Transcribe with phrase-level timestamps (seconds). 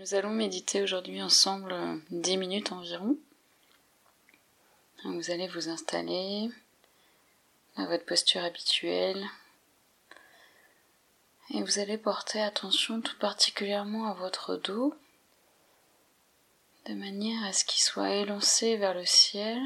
[0.00, 1.76] Nous allons méditer aujourd'hui ensemble
[2.10, 3.18] 10 minutes environ.
[5.04, 6.50] Vous allez vous installer
[7.76, 9.22] à votre posture habituelle
[11.50, 14.94] et vous allez porter attention tout particulièrement à votre dos
[16.86, 19.60] de manière à ce qu'il soit élancé vers le ciel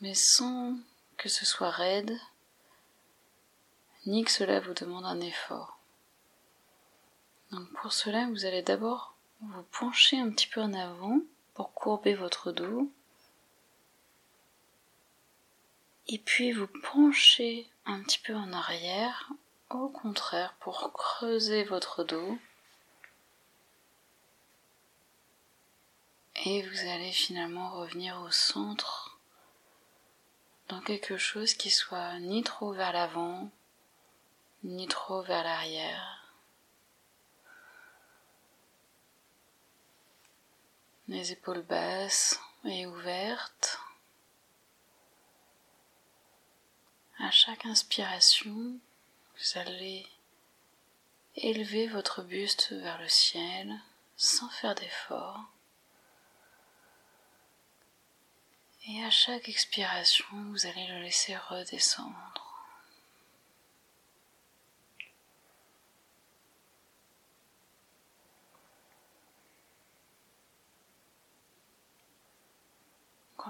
[0.00, 0.76] mais sans
[1.18, 2.18] que ce soit raide
[4.06, 5.78] ni que cela vous demande un effort.
[7.52, 11.20] Donc pour cela, vous allez d'abord vous pencher un petit peu en avant
[11.54, 12.90] pour courber votre dos.
[16.08, 19.30] Et puis vous penchez un petit peu en arrière,
[19.70, 22.38] au contraire, pour creuser votre dos.
[26.44, 29.18] Et vous allez finalement revenir au centre
[30.68, 33.50] dans quelque chose qui soit ni trop vers l'avant,
[34.64, 36.19] ni trop vers l'arrière.
[41.10, 43.80] Les épaules basses et ouvertes.
[47.18, 48.78] À chaque inspiration,
[49.34, 50.06] vous allez
[51.34, 53.76] élever votre buste vers le ciel
[54.16, 55.40] sans faire d'effort.
[58.86, 62.49] Et à chaque expiration, vous allez le laisser redescendre.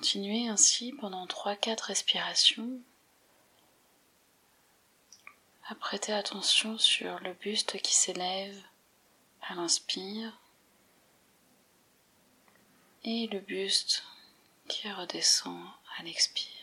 [0.00, 2.70] Continuez ainsi pendant 3-4 respirations
[5.68, 8.62] à prêter attention sur le buste qui s'élève
[9.42, 10.38] à l'inspire
[13.02, 14.04] et le buste
[14.68, 15.66] qui redescend
[15.98, 16.57] à l'expire.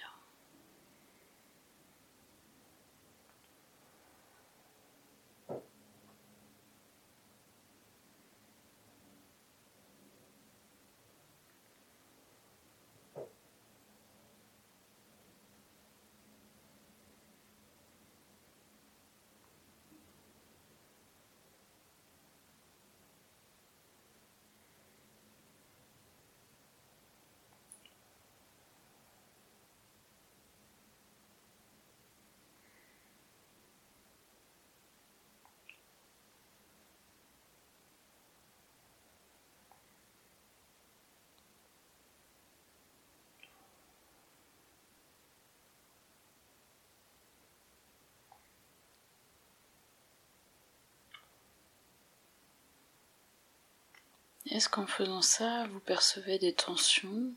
[54.49, 57.33] Est-ce qu'en faisant ça, vous percevez des tensions,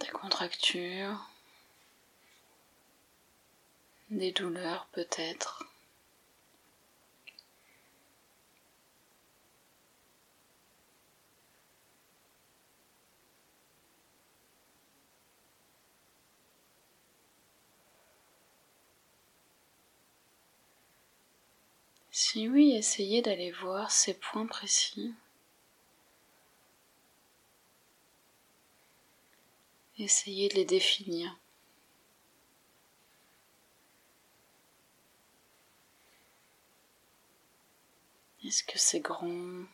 [0.00, 1.30] des contractures,
[4.10, 5.64] des douleurs peut-être
[22.18, 25.14] Si oui, essayez d'aller voir ces points précis.
[29.98, 31.36] Essayez de les définir.
[38.46, 39.66] Est-ce que c'est grand?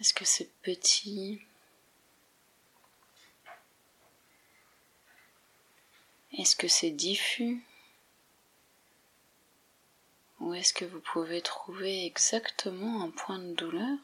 [0.00, 1.42] Est-ce que c'est petit?
[6.32, 7.62] Est-ce que c'est diffus?
[10.40, 13.98] Où est-ce que vous pouvez trouver exactement un point de douleur?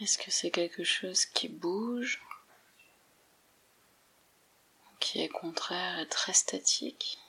[0.00, 2.20] Est-ce que c'est quelque chose qui bouge?
[5.00, 7.23] Qui est contraire et très statique?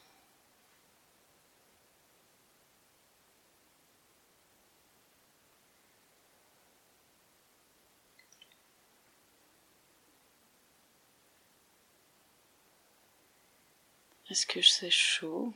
[14.29, 15.53] Est-ce que c'est chaud?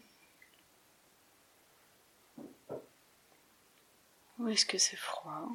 [4.38, 5.50] Ou est-ce que c'est froid?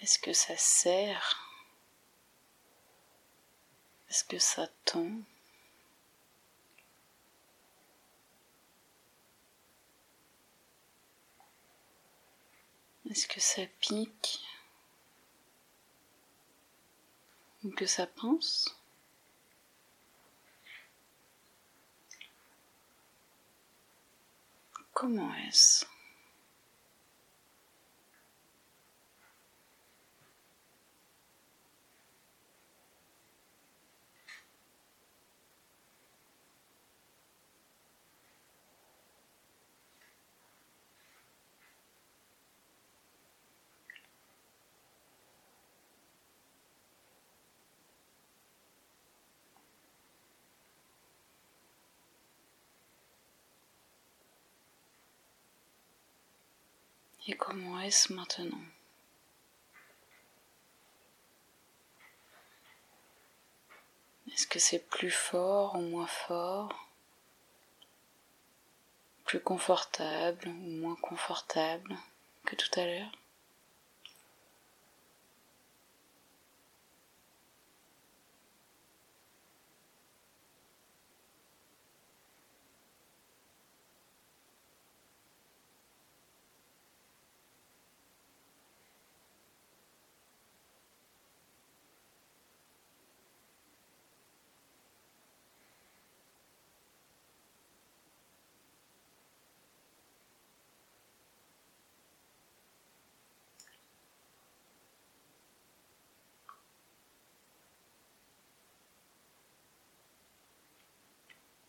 [0.00, 1.50] Est-ce que ça serre
[4.08, 5.10] Est-ce que ça tend
[13.10, 14.40] Est-ce que ça pique
[17.62, 18.76] ou que ça pense.
[24.92, 25.84] Comment est-ce
[57.28, 58.60] Et comment est-ce maintenant
[64.32, 66.88] Est-ce que c'est plus fort ou moins fort
[69.24, 71.96] Plus confortable ou moins confortable
[72.44, 73.12] que tout à l'heure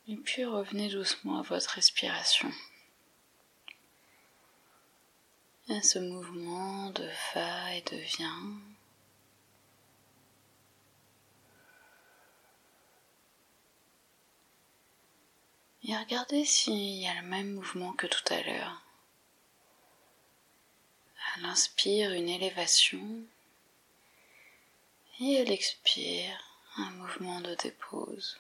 [0.10, 2.50] Et puis revenez doucement à votre respiration.
[5.70, 8.58] À ce mouvement de va et de vient.
[15.84, 18.82] Et regardez s'il y a le même mouvement que tout à l'heure.
[21.36, 23.24] Elle inspire une élévation
[25.20, 26.42] et elle expire
[26.78, 28.40] un mouvement de dépose.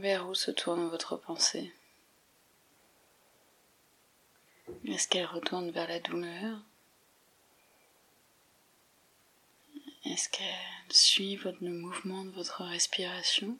[0.00, 1.72] Vers où se tourne votre pensée?
[4.88, 6.58] Est-ce qu'elle retourne vers la douleur?
[10.04, 13.56] Est-ce qu'elle suit le mouvement de votre respiration?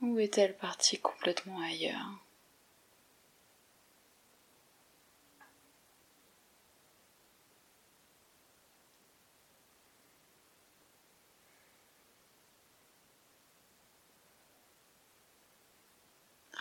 [0.00, 2.10] Ou est-elle partie complètement ailleurs?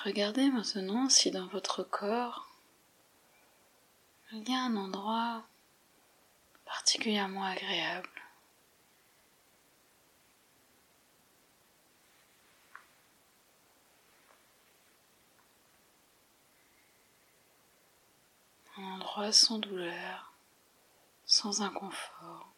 [0.04, 2.48] Regardez maintenant si dans votre corps
[4.32, 5.44] il y a un endroit
[6.66, 8.10] particulièrement agréable.
[18.78, 20.34] Un endroit sans douleur,
[21.26, 22.50] sans inconfort.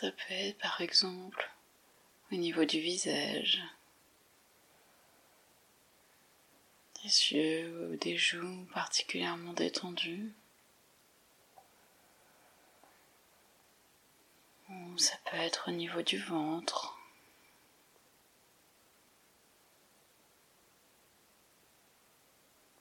[0.00, 1.50] Ça peut être par exemple
[2.32, 3.62] au niveau du visage,
[7.02, 10.32] des yeux ou des joues particulièrement détendues.
[14.70, 16.98] Ou ça peut être au niveau du ventre.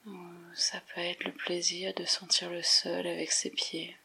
[0.06, 0.16] Ou
[0.56, 3.98] ça peut être le plaisir de sentir le sol avec ses pieds.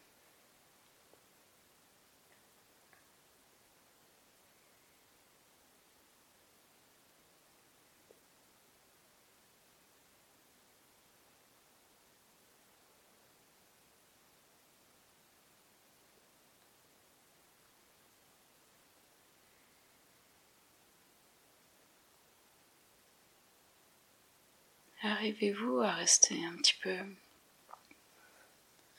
[25.06, 26.99] Arrivez-vous à rester un petit peu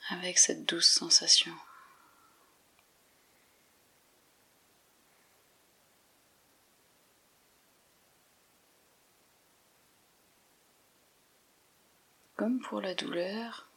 [0.08, 1.52] avec cette douce sensation?
[12.36, 13.68] Comme pour la douleur,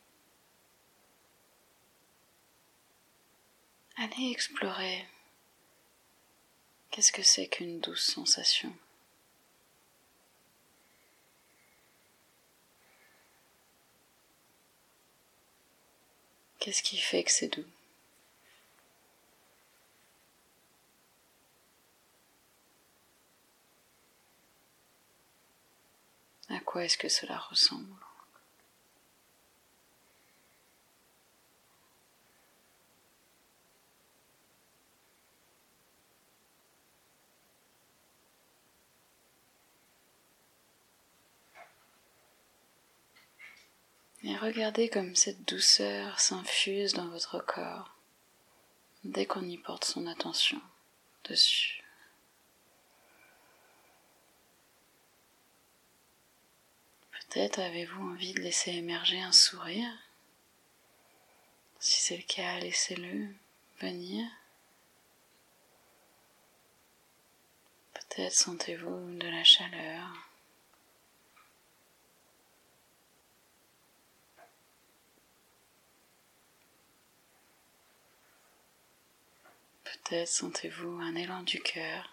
[3.98, 5.08] allez explorer.
[6.92, 8.72] Qu'est-ce que c'est qu'une douce sensation?
[16.70, 17.66] Qu'est-ce qui fait que c'est doux?
[26.48, 27.88] À quoi est-ce que cela ressemble?
[44.24, 47.96] Et regardez comme cette douceur s'infuse dans votre corps
[49.04, 50.62] dès qu'on y porte son attention
[51.24, 51.84] dessus.
[57.12, 59.92] Peut-être avez-vous envie de laisser émerger un sourire.
[61.80, 63.28] Si c'est le cas, laissez-le
[63.80, 64.28] venir.
[67.94, 70.29] Peut-être sentez-vous de la chaleur.
[80.10, 82.12] Sentez-vous un élan du cœur.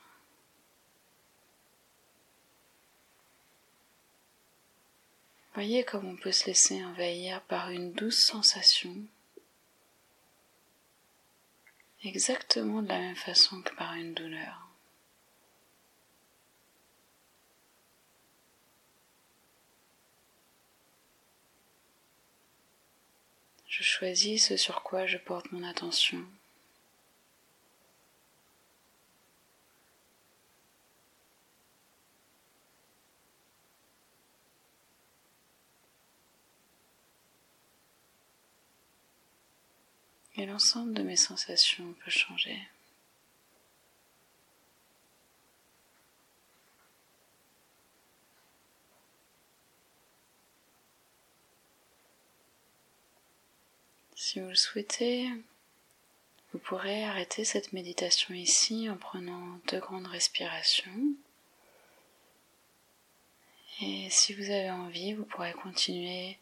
[5.54, 8.94] Voyez comme on peut se laisser envahir par une douce sensation,
[12.04, 14.68] exactement de la même façon que par une douleur.
[23.66, 26.22] Je choisis ce sur quoi je porte mon attention.
[40.36, 42.58] et l'ensemble de mes sensations peut changer.
[54.14, 55.28] Si vous le souhaitez,
[56.54, 61.14] vous pourrez arrêter cette méditation ici en prenant deux grandes respirations.
[63.82, 66.38] Et si vous avez envie, vous pourrez continuer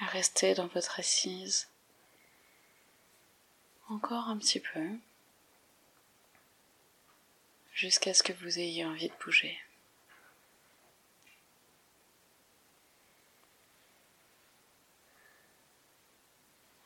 [0.00, 1.68] à rester dans votre assise
[3.88, 4.88] encore un petit peu
[7.72, 9.58] jusqu'à ce que vous ayez envie de bouger.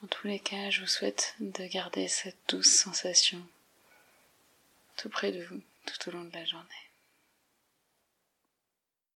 [0.03, 3.45] En tous les cas, je vous souhaite de garder cette douce sensation
[4.97, 6.88] tout près de vous tout au long de la journée.